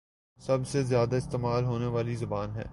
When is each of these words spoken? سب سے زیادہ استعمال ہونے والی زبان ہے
سب 0.39 0.67
سے 0.67 0.83
زیادہ 0.83 1.15
استعمال 1.15 1.63
ہونے 1.63 1.85
والی 1.85 2.15
زبان 2.15 2.55
ہے 2.55 2.63